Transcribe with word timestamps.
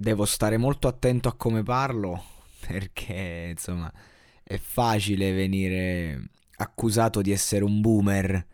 Devo 0.00 0.24
stare 0.24 0.56
molto 0.56 0.88
attento 0.88 1.28
a 1.28 1.36
come 1.36 1.62
parlo 1.62 2.24
perché 2.66 3.48
insomma 3.50 3.92
è 4.42 4.56
facile 4.56 5.30
venire 5.32 6.30
accusato 6.56 7.20
di 7.20 7.30
essere 7.30 7.64
un 7.64 7.82
boomer 7.82 8.46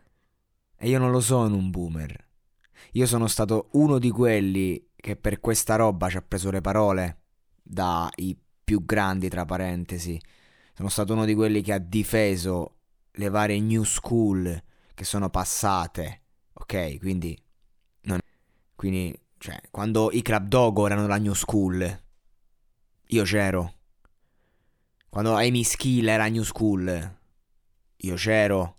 e 0.76 0.88
io 0.88 0.98
non 0.98 1.12
lo 1.12 1.20
sono 1.20 1.54
un 1.54 1.70
boomer. 1.70 2.26
Io 2.94 3.06
sono 3.06 3.28
stato 3.28 3.68
uno 3.74 4.00
di 4.00 4.10
quelli 4.10 4.88
che 4.96 5.14
per 5.14 5.38
questa 5.38 5.76
roba 5.76 6.08
ci 6.08 6.16
ha 6.16 6.22
preso 6.22 6.50
le 6.50 6.60
parole 6.60 7.20
dai 7.62 8.36
più 8.64 8.84
grandi 8.84 9.28
tra 9.28 9.44
parentesi. 9.44 10.20
Sono 10.74 10.88
stato 10.88 11.12
uno 11.12 11.24
di 11.24 11.34
quelli 11.36 11.62
che 11.62 11.72
ha 11.72 11.78
difeso 11.78 12.78
le 13.12 13.28
varie 13.28 13.60
new 13.60 13.84
school 13.84 14.60
che 14.94 15.04
sono 15.04 15.30
passate. 15.30 16.22
Ok, 16.54 16.98
quindi 16.98 17.38
non 18.02 18.18
quindi 18.74 19.16
cioè 19.46 19.60
quando 19.70 20.10
i 20.12 20.22
Club 20.22 20.48
Dogo 20.48 20.86
erano 20.86 21.06
la 21.06 21.18
new 21.18 21.34
school 21.34 22.04
io 23.10 23.22
c'ero. 23.22 23.74
Quando 25.08 25.34
Amy 25.34 25.62
Skill 25.62 26.08
era 26.08 26.26
New 26.26 26.42
School, 26.42 27.16
io 27.96 28.14
c'ero. 28.16 28.78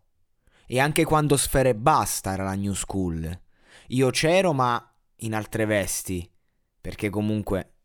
E 0.66 0.80
anche 0.80 1.06
quando 1.06 1.38
Sfere 1.38 1.74
Basta 1.76 2.34
era 2.34 2.44
la 2.44 2.56
New 2.56 2.74
School, 2.74 3.40
io 3.88 4.10
c'ero 4.10 4.52
ma 4.52 4.94
in 5.18 5.34
altre 5.34 5.66
vesti. 5.66 6.30
Perché 6.82 7.10
comunque 7.10 7.76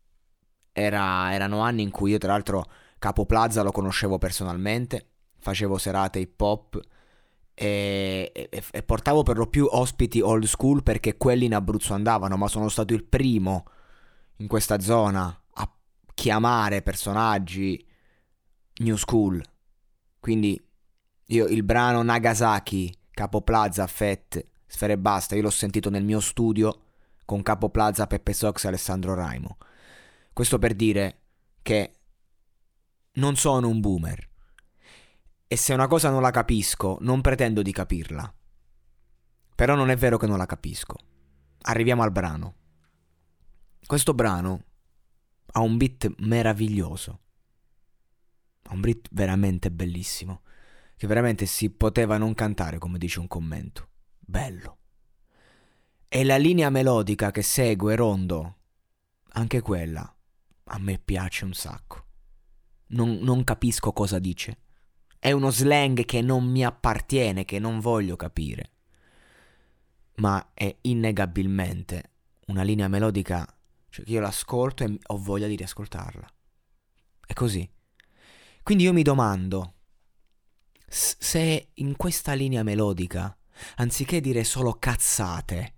era, 0.73 1.33
erano 1.33 1.61
anni 1.61 1.81
in 1.81 1.91
cui 1.91 2.11
io 2.11 2.17
tra 2.17 2.33
l'altro 2.33 2.69
Capo 2.99 3.25
Plaza 3.25 3.63
lo 3.63 3.71
conoscevo 3.71 4.17
personalmente, 4.17 5.11
facevo 5.39 5.77
serate 5.77 6.19
hip 6.19 6.39
hop 6.41 6.79
e, 7.55 8.31
e, 8.33 8.63
e 8.71 8.83
portavo 8.83 9.23
per 9.23 9.37
lo 9.37 9.47
più 9.47 9.67
ospiti 9.69 10.19
old 10.19 10.45
school 10.45 10.83
perché 10.83 11.17
quelli 11.17 11.45
in 11.45 11.53
Abruzzo 11.53 11.93
andavano, 11.93 12.37
ma 12.37 12.47
sono 12.47 12.69
stato 12.69 12.93
il 12.93 13.03
primo 13.03 13.65
in 14.37 14.47
questa 14.47 14.79
zona 14.79 15.43
a 15.51 15.71
chiamare 16.13 16.81
personaggi 16.81 17.85
New 18.77 18.95
School. 18.95 19.41
Quindi 20.19 20.59
io 21.27 21.45
il 21.45 21.63
brano 21.63 22.01
Nagasaki, 22.01 22.93
Capo 23.11 23.41
Plaza, 23.41 23.85
Fett, 23.87 24.43
Sfere 24.65 24.97
Basta, 24.97 25.35
io 25.35 25.43
l'ho 25.43 25.49
sentito 25.49 25.89
nel 25.89 26.03
mio 26.03 26.19
studio 26.19 26.81
con 27.25 27.43
Capo 27.43 27.69
Plaza, 27.69 28.07
Peppe 28.07 28.33
Sox 28.33 28.63
e 28.63 28.67
Alessandro 28.67 29.13
Raimo. 29.13 29.57
Questo 30.33 30.57
per 30.57 30.73
dire 30.73 31.19
che 31.61 31.93
non 33.13 33.35
sono 33.35 33.67
un 33.67 33.79
boomer. 33.79 34.31
E 35.53 35.55
se 35.55 35.71
una 35.73 35.85
cosa 35.85 36.09
non 36.09 36.23
la 36.23 36.31
capisco, 36.31 36.97
non 37.01 37.21
pretendo 37.21 37.61
di 37.61 37.71
capirla. 37.71 38.33
Però 39.53 39.75
non 39.75 39.91
è 39.91 39.95
vero 39.95 40.17
che 40.17 40.25
non 40.25 40.39
la 40.39 40.47
capisco. 40.47 40.95
Arriviamo 41.61 42.01
al 42.01 42.11
brano. 42.11 42.55
Questo 43.85 44.15
brano 44.15 44.63
ha 45.51 45.59
un 45.59 45.77
beat 45.77 46.15
meraviglioso 46.17 47.19
un 48.73 48.79
Brit 48.79 49.07
veramente 49.11 49.71
bellissimo, 49.71 50.41
che 50.95 51.05
veramente 51.07 51.45
si 51.45 51.69
poteva 51.69 52.17
non 52.17 52.33
cantare 52.33 52.79
come 52.79 52.97
dice 52.97 53.19
un 53.19 53.27
commento. 53.27 53.89
Bello. 54.19 54.77
E 56.07 56.23
la 56.23 56.37
linea 56.37 56.69
melodica 56.69 57.29
che 57.29 57.43
segue 57.43 57.95
Rondo, 57.95 58.57
anche 59.33 59.61
quella, 59.61 60.15
a 60.65 60.79
me 60.79 60.97
piace 60.97 61.45
un 61.45 61.53
sacco. 61.53 62.05
Non, 62.87 63.19
non 63.21 63.43
capisco 63.43 63.91
cosa 63.91 64.17
dice. 64.17 64.62
È 65.23 65.31
uno 65.31 65.51
slang 65.51 66.03
che 66.03 66.19
non 66.19 66.43
mi 66.43 66.65
appartiene, 66.65 67.45
che 67.45 67.57
non 67.57 67.79
voglio 67.79 68.17
capire. 68.17 68.71
Ma 70.15 70.49
è 70.53 70.75
innegabilmente 70.81 72.11
una 72.47 72.61
linea 72.61 72.89
melodica, 72.89 73.47
cioè 73.87 74.03
che 74.03 74.11
io 74.11 74.19
l'ascolto 74.19 74.83
e 74.83 74.99
ho 75.01 75.17
voglia 75.17 75.47
di 75.47 75.55
riascoltarla. 75.55 76.27
È 77.25 77.31
così. 77.31 77.65
Quindi 78.63 78.83
io 78.83 78.91
mi 78.91 79.01
domando 79.01 79.75
se 80.89 81.69
in 81.75 81.95
questa 81.95 82.33
linea 82.33 82.63
melodica, 82.63 83.33
anziché 83.75 84.19
dire 84.19 84.43
solo 84.43 84.73
cazzate, 84.73 85.75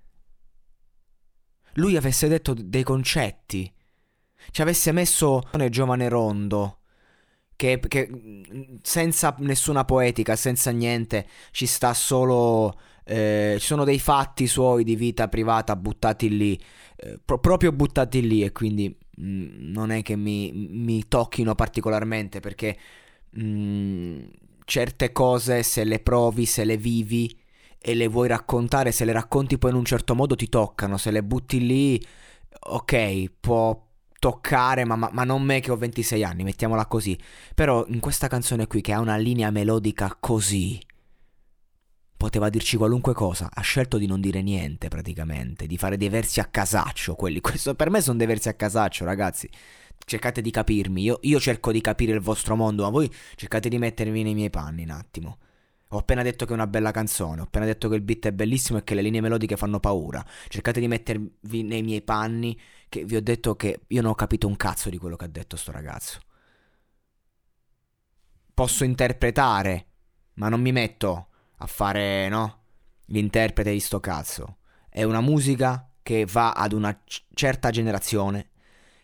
lui 1.74 1.96
avesse 1.98 2.28
detto 2.28 2.56
dei 2.56 2.82
concetti, 2.82 3.72
ci 4.50 4.62
avesse 4.64 4.92
messo 4.92 5.44
giovane 5.70 6.10
rondo, 6.10 6.80
che, 7.56 7.80
che, 7.88 8.10
senza 8.82 9.36
nessuna 9.40 9.86
poetica, 9.86 10.36
senza 10.36 10.72
niente, 10.72 11.28
ci 11.52 11.66
sta 11.66 11.94
solo... 11.94 12.78
Eh, 13.08 13.58
ci 13.60 13.66
sono 13.68 13.84
dei 13.84 14.00
fatti 14.00 14.48
suoi 14.48 14.84
di 14.84 14.96
vita 14.96 15.28
privata 15.28 15.76
buttati 15.76 16.36
lì, 16.36 16.60
eh, 16.96 17.20
pro- 17.24 17.38
proprio 17.38 17.72
buttati 17.72 18.28
lì 18.28 18.42
e 18.44 18.52
quindi 18.52 18.98
Mm, 19.22 19.72
non 19.72 19.92
è 19.92 20.02
che 20.02 20.16
mi, 20.18 20.52
mi 20.54 21.08
tocchino 21.08 21.56
particolarmente 21.56 22.42
perché 22.42 22.78
mh, 23.32 23.42
mm, 23.44 24.24
certe 24.66 25.12
cose 25.12 25.64
se 25.64 25.84
le 25.86 26.00
provi, 26.00 26.46
se 26.46 26.66
le 26.66 26.76
vivi 26.78 27.34
e 27.80 27.94
le 27.96 28.08
vuoi 28.08 28.28
raccontare, 28.28 28.92
se 28.92 29.06
le 29.06 29.14
racconti 29.14 29.58
poi 29.58 29.72
in 29.72 29.78
un 29.78 29.86
certo 29.86 30.16
modo 30.16 30.36
ti 30.36 30.50
toccano, 30.50 30.98
se 30.98 31.12
le 31.12 31.24
butti 31.24 31.66
lì, 31.66 32.04
ok, 32.60 33.32
può 33.40 33.80
toccare, 34.26 34.86
ma, 34.86 34.96
ma, 34.96 35.12
ma, 35.14 35.24
non 35.24 35.44
me 35.44 35.60
che 35.60 35.70
ho 35.70 35.78
26 35.78 36.24
anni, 36.24 36.44
mettiamola 36.44 36.88
così. 36.88 37.16
Però 37.54 37.86
in 37.90 38.00
questa 38.00 38.28
canzone 38.28 38.66
qui 38.66 38.82
che 38.82 38.92
ha 38.92 39.00
una 39.00 39.18
linea 39.18 39.52
melodica 39.52 40.18
così, 40.20 40.82
poteva 42.18 42.50
dirci 42.50 42.76
qualunque 42.76 43.14
cosa, 43.14 43.52
ha 43.54 43.62
scelto 43.62 44.00
di 44.00 44.08
non 44.08 44.22
dire 44.22 44.42
niente 44.42 44.88
praticamente, 44.88 45.68
di 45.68 45.78
fare 45.78 45.96
dei 45.96 46.10
versi 46.10 46.40
a 46.40 46.46
casaccio, 46.46 47.14
quelli, 47.14 47.38
questo 47.42 47.76
per 47.76 47.92
me 47.92 48.02
sono 48.02 48.18
dei 48.18 48.26
versi 48.26 48.50
a 48.50 48.56
casaccio 48.56 49.06
ragazzi, 49.06 49.48
cercate 50.04 50.42
di 50.42 50.50
capirmi, 50.50 51.04
io, 51.04 51.20
io 51.22 51.40
cerco 51.40 51.72
di 51.72 51.80
capire 51.80 52.14
il 52.14 52.22
vostro 52.22 52.56
mondo, 52.56 52.82
ma 52.82 52.90
voi 52.90 53.08
cercate 53.36 53.70
di 53.70 53.78
mettervi 53.78 54.24
nei 54.24 54.34
miei 54.34 54.50
panni 54.50 54.86
un 54.86 54.90
attimo. 54.90 55.38
Ho 55.90 56.00
appena 56.00 56.24
detto 56.24 56.46
che 56.46 56.52
è 56.52 56.56
una 56.56 56.66
bella 56.66 56.90
canzone, 56.90 57.42
ho 57.42 57.44
appena 57.44 57.66
detto 57.66 57.90
che 57.90 57.96
il 57.96 58.02
beat 58.02 58.26
è 58.26 58.32
bellissimo 58.32 58.80
e 58.80 58.84
che 58.84 58.96
le 58.96 59.04
linee 59.04 59.22
melodiche 59.22 59.56
fanno 59.56 59.80
paura. 59.80 60.26
Cercate 60.48 60.80
di 60.80 60.88
mettervi 60.88 61.62
nei 61.62 61.84
miei 61.84 62.02
panni, 62.02 62.60
che 62.90 63.06
vi 63.06 63.16
ho 63.16 63.22
detto 63.22 63.56
che 63.56 63.82
io 63.88 64.02
non 64.02 64.12
ho 64.12 64.16
capito 64.16 64.48
un 64.48 64.56
cazzo 64.56 64.90
di 64.90 64.98
quello 64.98 65.16
che 65.16 65.26
ha 65.26 65.30
detto 65.30 65.56
sto 65.56 65.72
ragazzo. 65.72 66.20
Posso 68.54 68.84
interpretare, 68.84 69.88
ma 70.36 70.50
non 70.50 70.62
mi 70.62 70.72
metto 70.72 71.28
a 71.58 71.66
fare, 71.68 72.30
no? 72.30 72.64
L'interprete 73.06 73.72
di 73.72 73.80
sto 73.80 74.00
cazzo. 74.00 74.58
È 74.90 75.04
una 75.04 75.22
musica 75.22 75.90
che 76.02 76.26
va 76.26 76.52
ad 76.54 76.72
una 76.72 77.02
c- 77.04 77.24
certa 77.34 77.70
generazione, 77.70 78.52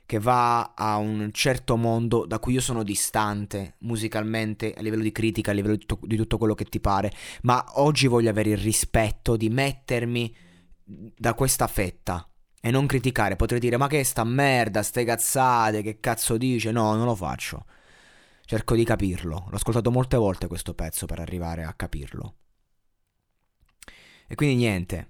che 0.06 0.20
va 0.20 0.74
a 0.74 0.98
un 0.98 1.30
certo 1.32 1.76
mondo 1.76 2.26
da 2.26 2.40
cui 2.40 2.54
io 2.54 2.62
sono 2.62 2.84
distante 2.84 3.76
musicalmente, 3.80 4.74
a 4.74 4.82
livello 4.82 5.04
di 5.04 5.12
critica, 5.12 5.52
a 5.52 5.54
livello 5.54 5.76
di 5.76 5.86
tutto, 5.86 6.06
di 6.06 6.16
tutto 6.16 6.38
quello 6.38 6.54
che 6.54 6.66
ti 6.66 6.80
pare, 6.80 7.12
ma 7.42 7.64
oggi 7.76 8.08
voglio 8.08 8.30
avere 8.30 8.52
il 8.52 8.58
rispetto 8.58 9.36
di 9.36 9.50
mettermi 9.50 10.36
da 10.84 11.34
questa 11.34 11.68
fetta 11.68 12.31
e 12.62 12.72
non 12.72 12.86
criticare. 12.86 13.36
Potrei 13.36 13.60
dire, 13.60 13.76
ma 13.76 13.88
che 13.88 14.04
sta 14.04 14.24
merda, 14.24 14.84
ste 14.84 15.04
cazzate, 15.04 15.82
che 15.82 16.00
cazzo 16.00 16.38
dice? 16.38 16.72
No, 16.72 16.96
non 16.96 17.06
lo 17.06 17.16
faccio. 17.16 17.66
Cerco 18.46 18.76
di 18.76 18.86
capirlo. 18.86 19.48
L'ho 19.50 19.56
ascoltato 19.56 19.92
molte 19.92 20.18
volte 20.18 20.48
questo 20.48 20.74
pezzo 20.74 21.06
per 21.06 21.20
arrivare 21.20 21.64
a 21.64 21.74
capirlo. 21.74 22.36
E 24.28 24.36
quindi 24.36 24.56
niente. 24.56 25.10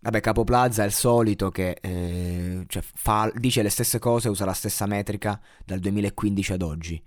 Vabbè, 0.00 0.20
Capo 0.20 0.44
Plaza 0.44 0.82
è 0.82 0.86
il 0.86 0.92
solito 0.92 1.50
che 1.50 1.78
eh, 1.80 2.64
cioè, 2.68 2.82
fa, 2.82 3.30
dice 3.34 3.62
le 3.62 3.70
stesse 3.70 3.98
cose, 3.98 4.28
usa 4.28 4.44
la 4.44 4.52
stessa 4.52 4.86
metrica 4.86 5.40
dal 5.64 5.80
2015 5.80 6.52
ad 6.52 6.62
oggi. 6.62 7.02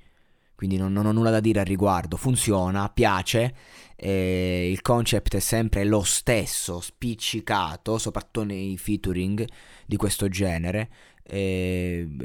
Quindi 0.60 0.76
non, 0.76 0.92
non 0.92 1.06
ho 1.06 1.14
nulla 1.14 1.30
da 1.30 1.40
dire 1.40 1.62
al 1.62 1.66
riguardo. 1.66 2.18
Funziona, 2.18 2.90
piace. 2.90 3.56
Eh, 3.96 4.70
il 4.70 4.82
concept 4.82 5.38
è 5.38 5.40
sempre 5.40 5.86
lo 5.86 6.04
stesso, 6.04 6.82
spiccicato, 6.82 7.98
soprattutto 7.98 8.44
nei 8.44 8.78
featuring 8.78 9.48
di 9.86 9.96
questo 9.96 10.28
genere 10.28 10.90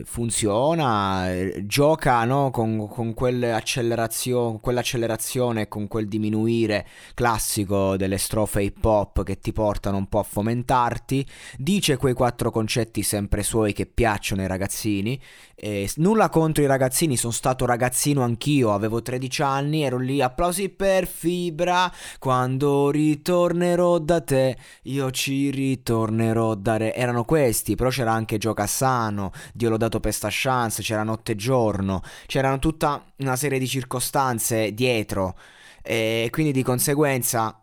funziona, 0.04 1.28
gioca 1.64 2.24
no, 2.24 2.50
con, 2.50 2.88
con, 2.88 3.12
quell'accelerazione, 3.12 4.60
quell'accelerazione, 4.60 5.68
con 5.68 5.88
quel 5.88 6.08
diminuire 6.08 6.86
classico 7.12 7.96
delle 7.96 8.16
strofe 8.16 8.62
hip 8.62 8.82
hop 8.82 9.22
che 9.22 9.38
ti 9.38 9.52
portano 9.52 9.98
un 9.98 10.06
po' 10.06 10.20
a 10.20 10.22
fomentarti, 10.22 11.26
dice 11.58 11.98
quei 11.98 12.14
quattro 12.14 12.50
concetti 12.50 13.02
sempre 13.02 13.42
suoi 13.42 13.74
che 13.74 13.84
piacciono 13.84 14.40
ai 14.40 14.48
ragazzini, 14.48 15.20
eh, 15.54 15.90
nulla 15.96 16.30
contro 16.30 16.62
i 16.62 16.66
ragazzini, 16.66 17.18
sono 17.18 17.32
stato 17.32 17.66
ragazzino 17.66 18.22
anch'io, 18.22 18.72
avevo 18.72 19.02
13 19.02 19.42
anni, 19.42 19.82
ero 19.82 19.98
lì, 19.98 20.22
applausi 20.22 20.70
per 20.70 21.06
Fibra, 21.06 21.92
quando 22.18 22.90
ritornerò 22.90 23.98
da 23.98 24.22
te, 24.22 24.56
io 24.84 25.10
ci 25.10 25.50
ritornerò 25.50 26.54
da 26.54 26.78
re, 26.78 26.94
erano 26.94 27.24
questi, 27.24 27.74
però 27.74 27.90
c'era 27.90 28.12
anche 28.12 28.38
Gioca 28.38 28.66
San 28.66 28.92
Milano, 28.94 29.32
Dio 29.52 29.70
l'ho 29.70 29.76
dato 29.76 30.00
per 30.00 30.12
sta 30.12 30.28
chance, 30.30 30.82
c'era 30.82 31.02
notte 31.02 31.32
e 31.32 31.36
giorno, 31.36 32.02
c'erano 32.26 32.58
tutta 32.58 33.04
una 33.18 33.36
serie 33.36 33.58
di 33.58 33.66
circostanze 33.66 34.72
dietro 34.72 35.36
e 35.82 36.28
quindi 36.30 36.52
di 36.52 36.62
conseguenza 36.62 37.58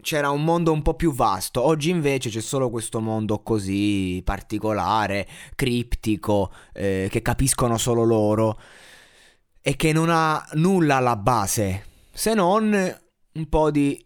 c'era 0.00 0.30
un 0.30 0.44
mondo 0.44 0.72
un 0.72 0.82
po' 0.82 0.94
più 0.94 1.12
vasto. 1.12 1.62
Oggi 1.62 1.90
invece 1.90 2.28
c'è 2.28 2.40
solo 2.40 2.70
questo 2.70 3.00
mondo 3.00 3.42
così 3.42 4.20
particolare, 4.24 5.26
criptico, 5.54 6.52
eh, 6.72 7.08
che 7.10 7.22
capiscono 7.22 7.78
solo 7.78 8.04
loro 8.04 8.60
e 9.60 9.76
che 9.76 9.92
non 9.92 10.08
ha 10.10 10.44
nulla 10.54 10.96
alla 10.96 11.16
base, 11.16 11.86
se 12.12 12.34
non 12.34 13.00
un 13.34 13.48
po' 13.48 13.70
di 13.70 14.04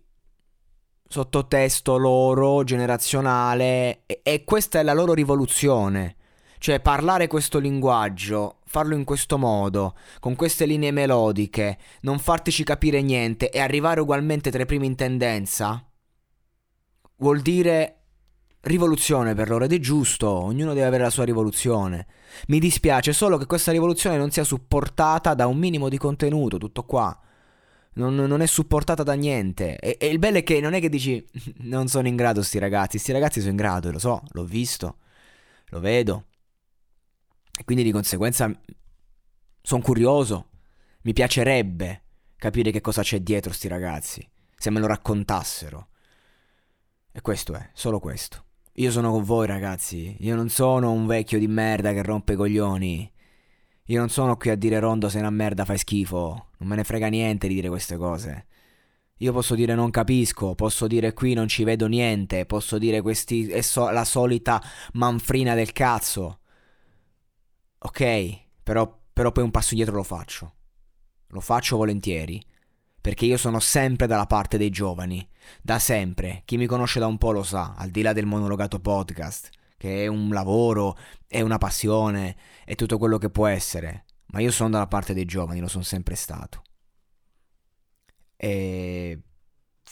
sottotesto 1.09 1.97
loro, 1.97 2.65
generazionale, 2.65 4.03
e, 4.07 4.21
e 4.23 4.45
questa 4.45 4.81
è 4.81 4.83
la 4.83 4.93
loro 4.93 5.15
rivoluzione. 5.15 6.17
Cioè 6.59 6.81
parlare 6.81 7.27
questo 7.27 7.59
linguaggio, 7.59 8.61
farlo 8.65 8.95
in 8.97 9.05
questo 9.05 9.39
modo, 9.39 9.95
con 10.21 10.35
queste 10.35 10.65
linee 10.65 10.91
melodiche, 10.91 11.79
non 12.01 12.19
fartici 12.19 12.65
capire 12.65 13.03
niente 13.03 13.51
e 13.51 13.61
arrivare 13.61 14.01
ugualmente 14.01 14.51
tra 14.51 14.63
i 14.63 14.67
primi 14.67 14.87
in 14.87 14.97
tendenza, 14.97 15.85
vuol 17.19 17.41
dire 17.41 17.93
rivoluzione 18.63 19.35
per 19.35 19.49
loro 19.49 19.65
ed 19.65 19.73
è 19.73 19.79
giusto, 19.79 20.29
ognuno 20.29 20.73
deve 20.73 20.87
avere 20.87 21.05
la 21.05 21.11
sua 21.11 21.25
rivoluzione. 21.25 22.07
Mi 22.49 22.59
dispiace 22.59 23.13
solo 23.13 23.37
che 23.37 23.47
questa 23.47 23.71
rivoluzione 23.71 24.17
non 24.17 24.31
sia 24.31 24.43
supportata 24.43 25.35
da 25.35 25.47
un 25.47 25.59
minimo 25.59 25.89
di 25.89 25.99
contenuto, 25.99 26.59
tutto 26.59 26.85
qua 26.85 27.17
non, 27.97 28.15
non, 28.15 28.41
è 28.41 28.47
supportata 28.47 29.03
da 29.03 29.15
niente. 29.15 29.79
E, 29.79 29.97
e, 29.99 30.09
il 30.09 30.19
bello 30.19 30.39
è 30.39 30.43
che 30.43 30.61
non 30.61 30.75
è 30.75 30.81
che 30.81 30.89
dici 30.89 31.25
non 31.65 31.89
sono 31.89 32.09
in 32.09 32.17
grado 32.17 32.43
sti 32.43 32.59
ragazzi, 32.59 32.99
sti 32.99 33.13
ragazzi 33.13 33.41
sono 33.41 33.53
in 33.53 33.57
grado, 33.57 33.91
lo 33.91 33.99
so, 33.99 34.23
l'ho 34.29 34.45
visto, 34.45 34.99
lo 35.69 35.81
vedo. 35.81 36.27
E 37.59 37.65
quindi 37.65 37.83
di 37.83 37.93
conseguenza 37.93 38.51
sono 39.63 39.83
curioso, 39.83 40.51
mi 41.03 41.13
piacerebbe 41.13 42.03
capire 42.37 42.71
che 42.71 42.81
cosa 42.81 43.03
c'è 43.03 43.21
dietro 43.21 43.53
sti 43.53 43.69
ragazzi, 43.69 44.29
se 44.57 44.71
me 44.71 44.81
lo 44.81 44.87
raccontassero. 44.87 45.89
E 47.13 47.21
questo 47.23 47.55
è, 47.55 47.71
solo 47.73 47.99
questo. 47.99 48.45
Io 48.75 48.91
sono 48.91 49.11
con 49.11 49.25
voi 49.25 49.47
ragazzi, 49.47 50.17
io 50.21 50.37
non 50.37 50.51
sono 50.51 50.93
un 50.93 51.07
vecchio 51.07 51.39
di 51.39 51.49
merda 51.49 51.95
che 51.95 52.03
rompe 52.03 52.35
i 52.35 52.37
coglioni. 52.37 53.11
Io 53.87 53.99
non 54.01 54.09
sono 54.09 54.37
qui 54.37 54.51
a 54.51 54.57
dire 54.57 54.81
Rondo 54.81 55.09
sei 55.09 55.21
una 55.21 55.31
merda, 55.31 55.65
fai 55.65 55.79
schifo. 55.79 56.49
Non 56.59 56.69
me 56.69 56.77
ne 56.77 56.85
frega 56.85 57.07
niente 57.07 57.47
di 57.47 57.55
dire 57.55 57.69
queste 57.69 57.97
cose. 57.97 58.47
Io 59.19 59.33
posso 59.33 59.55
dire 59.55 59.75
non 59.75 59.91
capisco, 59.91 60.55
posso 60.55 60.87
dire 60.87 61.13
qui 61.13 61.35
non 61.35 61.47
ci 61.47 61.63
vedo 61.65 61.87
niente, 61.87 62.47
posso 62.47 62.79
dire 62.79 63.01
questi 63.01 63.49
è 63.49 63.61
so- 63.63 63.91
la 63.91 64.05
solita 64.05 64.61
manfrina 64.95 65.55
del 65.55 65.73
cazzo. 65.73 66.41
Ok, 67.79 68.41
però, 68.63 68.99
però 69.13 69.31
poi 69.31 69.45
un 69.45 69.51
passo 69.53 69.71
indietro 69.71 69.97
lo 69.97 70.03
faccio. 70.03 70.55
Lo 71.29 71.41
faccio 71.41 71.77
volentieri. 71.77 72.45
Perché 73.01 73.25
io 73.25 73.37
sono 73.37 73.61
sempre 73.61 74.09
dalla 74.09 74.27
parte 74.27 74.59
dei 74.59 74.71
giovani. 74.71 75.27
Da 75.63 75.79
sempre. 75.79 76.43
Chi 76.45 76.57
mi 76.57 76.67
conosce 76.67 76.99
da 76.99 77.07
un 77.07 77.19
po' 77.19 77.31
lo 77.31 77.45
sa, 77.45 77.75
al 77.77 77.91
di 77.91 78.03
là 78.03 78.13
del 78.13 78.27
monologato 78.27 78.81
podcast 78.81 79.56
che 79.77 80.05
è 80.05 80.07
un 80.07 80.31
lavoro, 80.31 80.97
è 81.27 81.41
una 81.41 81.59
passione, 81.59 82.37
è 82.65 82.75
tutto 82.75 82.99
quello 82.99 83.19
che 83.19 83.31
può 83.31 83.47
essere, 83.47 84.05
ma 84.27 84.41
io 84.41 84.51
sono 84.51 84.71
dalla 84.71 84.87
parte 84.87 85.15
dei 85.15 85.25
giovani, 85.25 85.61
lo 85.61 85.69
sono 85.69 85.85
sempre 85.85 86.15
stato. 86.15 86.63
E 88.37 89.23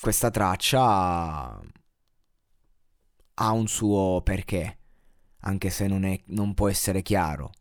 questa 0.00 0.30
traccia 0.30 1.60
ha 3.34 3.50
un 3.52 3.66
suo 3.66 4.20
perché, 4.22 4.78
anche 5.40 5.70
se 5.70 5.86
non, 5.86 6.04
è, 6.04 6.20
non 6.26 6.54
può 6.54 6.68
essere 6.68 7.02
chiaro. 7.02 7.52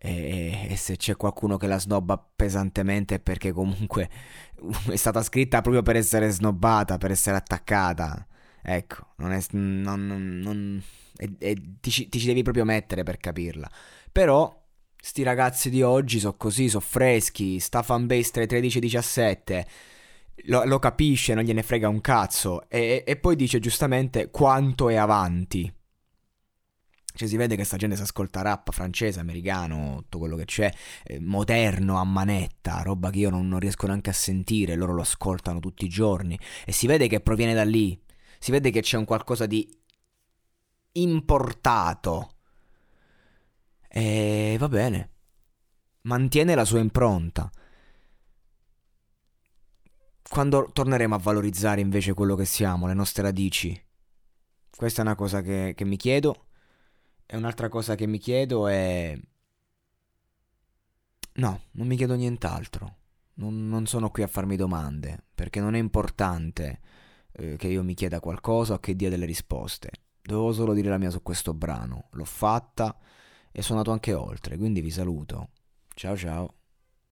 E, 0.00 0.68
e, 0.70 0.76
se 0.76 0.96
c'è 0.96 1.16
qualcuno 1.16 1.56
che 1.56 1.66
la 1.66 1.80
snobba 1.80 2.16
pesantemente 2.18 3.16
è 3.16 3.20
perché 3.20 3.50
comunque 3.50 4.08
è 4.90 4.94
stata 4.94 5.24
scritta 5.24 5.60
proprio 5.60 5.82
per 5.82 5.96
essere 5.96 6.30
snobbata, 6.30 6.98
per 6.98 7.10
essere 7.10 7.36
attaccata. 7.36 8.26
Ecco, 8.62 9.12
non 9.16 9.32
è, 9.32 9.40
non, 9.52 10.06
non, 10.42 10.82
e, 11.16 11.30
e 11.38 11.62
ti, 11.80 11.90
ci, 11.90 12.08
ti, 12.08 12.18
ci 12.18 12.26
devi 12.26 12.42
proprio 12.42 12.64
mettere 12.64 13.02
per 13.02 13.18
capirla. 13.18 13.70
Però 14.10 14.66
sti 15.00 15.22
ragazzi 15.22 15.70
di 15.70 15.82
oggi 15.82 16.18
sono 16.18 16.36
così, 16.36 16.68
sono 16.68 16.84
freschi, 16.86 17.60
sta 17.60 17.82
fanbase 17.82 18.30
tra 18.30 18.42
i 18.42 18.46
13 18.46 18.76
e 18.76 18.78
i 18.78 18.82
17 18.82 19.66
lo, 20.46 20.64
lo, 20.64 20.78
capisce, 20.78 21.34
non 21.34 21.44
gliene 21.44 21.62
frega 21.62 21.88
un 21.88 22.00
cazzo 22.00 22.68
e, 22.68 23.02
e 23.06 23.16
poi 23.16 23.36
dice 23.36 23.58
giustamente 23.58 24.30
quanto 24.30 24.88
è 24.88 24.96
avanti. 24.96 25.72
Cioè 27.18 27.26
si 27.26 27.36
vede 27.36 27.56
che 27.56 27.64
sta 27.64 27.76
gente 27.76 27.96
si 27.96 28.02
ascolta 28.02 28.42
rap 28.42 28.70
francese, 28.70 29.18
americano, 29.18 30.02
tutto 30.02 30.18
quello 30.18 30.36
che 30.36 30.44
c'è, 30.44 30.72
eh, 31.02 31.18
moderno, 31.18 31.98
a 31.98 32.04
manetta, 32.04 32.82
roba 32.82 33.10
che 33.10 33.18
io 33.18 33.30
non, 33.30 33.48
non 33.48 33.58
riesco 33.58 33.88
neanche 33.88 34.10
a 34.10 34.12
sentire, 34.12 34.76
loro 34.76 34.92
lo 34.94 35.00
ascoltano 35.00 35.58
tutti 35.58 35.84
i 35.84 35.88
giorni 35.88 36.38
e 36.64 36.70
si 36.70 36.86
vede 36.86 37.08
che 37.08 37.18
proviene 37.20 37.54
da 37.54 37.64
lì, 37.64 38.00
si 38.38 38.50
vede 38.50 38.70
che 38.70 38.80
c'è 38.80 38.96
un 38.96 39.04
qualcosa 39.04 39.46
di 39.46 39.68
importato. 40.92 42.34
E 43.88 44.56
va 44.58 44.68
bene. 44.68 45.10
Mantiene 46.02 46.54
la 46.54 46.64
sua 46.64 46.78
impronta. 46.78 47.50
Quando 50.28 50.70
torneremo 50.72 51.14
a 51.14 51.18
valorizzare 51.18 51.80
invece 51.80 52.14
quello 52.14 52.36
che 52.36 52.44
siamo, 52.44 52.86
le 52.86 52.94
nostre 52.94 53.22
radici? 53.22 53.86
Questa 54.70 55.00
è 55.00 55.04
una 55.04 55.14
cosa 55.14 55.40
che, 55.40 55.72
che 55.74 55.84
mi 55.84 55.96
chiedo. 55.96 56.46
E 57.26 57.36
un'altra 57.36 57.68
cosa 57.68 57.94
che 57.94 58.06
mi 58.06 58.18
chiedo 58.18 58.68
è... 58.68 59.18
No, 61.34 61.62
non 61.72 61.86
mi 61.86 61.96
chiedo 61.96 62.14
nient'altro. 62.14 62.96
Non, 63.34 63.68
non 63.68 63.86
sono 63.86 64.10
qui 64.10 64.22
a 64.22 64.26
farmi 64.26 64.56
domande, 64.56 65.24
perché 65.34 65.60
non 65.60 65.74
è 65.74 65.78
importante 65.78 66.80
eh, 67.38 67.56
che 67.56 67.68
io 67.68 67.82
mi 67.82 67.94
chieda 67.94 68.20
qualcosa 68.20 68.74
o 68.74 68.78
che 68.78 68.96
dia 68.96 69.08
delle 69.08 69.26
risposte. 69.26 69.90
Dovevo 70.20 70.52
solo 70.52 70.74
dire 70.74 70.88
la 70.90 70.98
mia 70.98 71.10
su 71.10 71.22
questo 71.22 71.54
brano. 71.54 72.08
L'ho 72.12 72.24
fatta 72.24 72.98
e 73.50 73.62
sono 73.62 73.78
andato 73.78 73.92
anche 73.92 74.12
oltre, 74.12 74.56
quindi 74.58 74.80
vi 74.80 74.90
saluto. 74.90 75.50
Ciao 75.94 76.16
ciao. 76.16 76.57